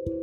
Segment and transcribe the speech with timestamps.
[0.00, 0.16] Selamat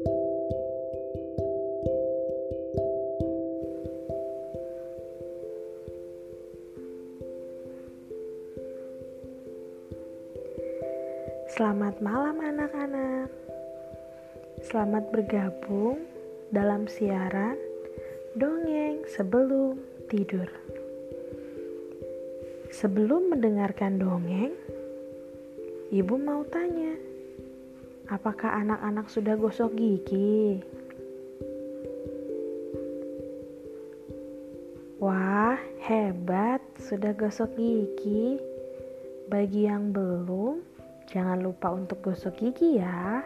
[12.02, 13.30] malam anak-anak.
[14.66, 16.02] Selamat bergabung
[16.50, 17.62] dalam siaran
[18.34, 19.78] dongeng sebelum
[20.10, 20.50] tidur.
[22.74, 24.58] Sebelum mendengarkan dongeng,
[25.94, 26.98] Ibu mau tanya,
[28.12, 30.64] apakah anak-anak sudah gosok gigi?
[34.98, 38.42] Wah, hebat, sudah gosok gigi.
[39.28, 40.64] Bagi yang belum,
[41.08, 43.24] Jangan lupa untuk gosok gigi ya.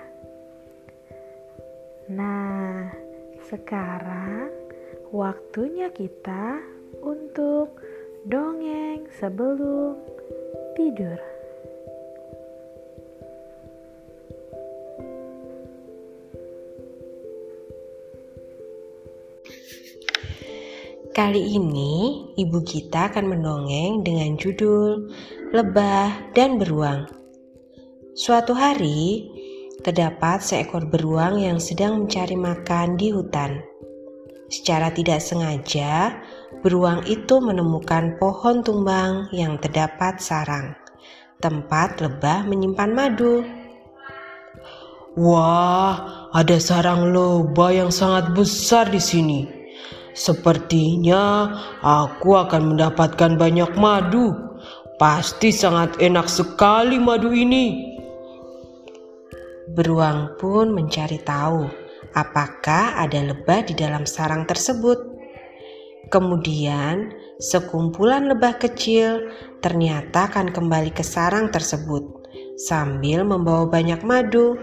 [2.13, 2.94] Nah,
[3.50, 4.53] sekarang
[5.09, 6.61] waktunya kita
[7.02, 7.81] untuk
[8.30, 9.98] dongeng sebelum
[10.77, 11.30] tidur.
[21.12, 25.12] Kali ini ibu kita akan mendongeng dengan judul
[25.52, 27.03] Lebah dan Beruang.
[28.16, 29.28] Suatu hari,
[29.84, 33.59] terdapat seekor beruang yang sedang mencari makan di hutan.
[34.48, 36.16] Secara tidak sengaja,
[36.64, 40.80] beruang itu menemukan pohon tumbang yang terdapat sarang,
[41.44, 43.44] tempat lebah menyimpan madu.
[45.20, 49.61] Wah, ada sarang lebah yang sangat besar di sini.
[50.12, 51.48] Sepertinya
[51.80, 54.36] aku akan mendapatkan banyak madu.
[55.00, 57.90] Pasti sangat enak sekali madu ini.
[59.72, 61.66] Beruang pun mencari tahu
[62.14, 65.00] apakah ada lebah di dalam sarang tersebut.
[66.12, 69.31] Kemudian, sekumpulan lebah kecil
[69.64, 72.03] ternyata akan kembali ke sarang tersebut
[72.59, 74.59] sambil membawa banyak madu.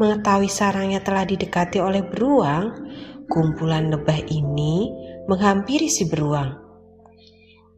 [0.00, 2.72] Mengetahui sarangnya telah didekati oleh beruang,
[3.30, 4.90] Kumpulan lebah ini
[5.30, 6.50] menghampiri si beruang.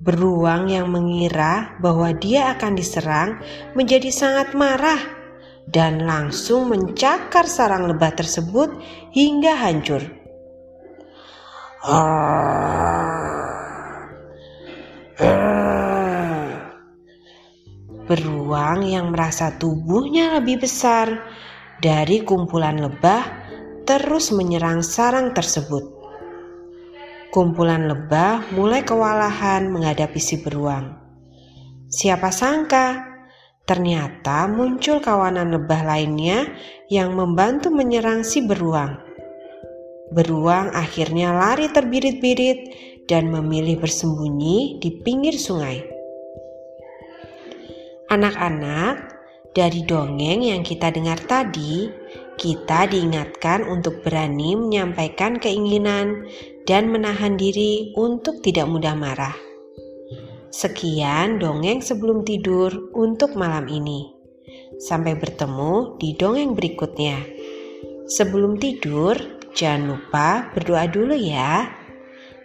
[0.01, 3.37] Beruang yang mengira bahwa dia akan diserang
[3.77, 4.97] menjadi sangat marah
[5.69, 8.73] dan langsung mencakar sarang lebah tersebut
[9.13, 10.01] hingga hancur.
[18.09, 21.13] Beruang yang merasa tubuhnya lebih besar
[21.83, 23.27] dari kumpulan lebah
[23.83, 25.83] terus menyerang sarang tersebut.
[27.35, 30.95] Kumpulan lebah mulai kewalahan menghadapi si beruang.
[31.91, 33.03] Siapa sangka,
[33.67, 36.47] ternyata muncul kawanan lebah lainnya
[36.87, 39.03] yang membantu menyerang si beruang.
[40.15, 42.61] Beruang akhirnya lari terbirit-birit
[43.11, 45.83] dan memilih bersembunyi di pinggir sungai.
[48.13, 49.12] Anak-anak,
[49.53, 51.93] dari dongeng yang kita dengar tadi,
[52.41, 56.25] kita diingatkan untuk berani menyampaikan keinginan
[56.65, 59.37] dan menahan diri untuk tidak mudah marah.
[60.49, 64.09] Sekian dongeng sebelum tidur untuk malam ini.
[64.81, 67.21] Sampai bertemu di dongeng berikutnya.
[68.09, 69.17] Sebelum tidur,
[69.53, 71.69] jangan lupa berdoa dulu ya.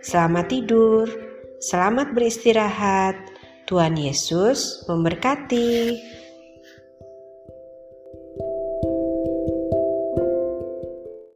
[0.03, 1.07] Selamat tidur,
[1.63, 3.15] selamat beristirahat.
[3.67, 5.99] Tuhan Yesus memberkati.